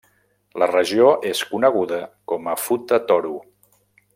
La 0.61 0.67
regió 0.71 1.11
és 1.31 1.43
coneguda 1.51 2.01
com 2.33 2.51
a 2.55 2.59
Futa 2.63 3.01
Toro. 3.13 3.37